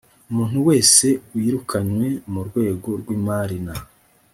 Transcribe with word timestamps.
umuntu 0.31 0.57
wese 0.67 1.07
wirukanywe 1.35 2.07
mu 2.31 2.41
rwego 2.47 2.89
rw 3.01 3.07
imari 3.17 3.57
na 3.65 3.75